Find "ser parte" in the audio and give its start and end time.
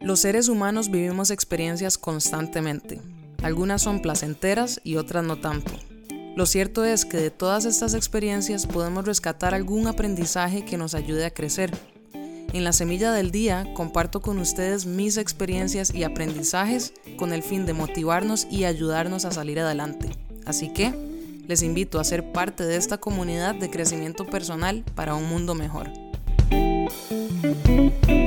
22.04-22.64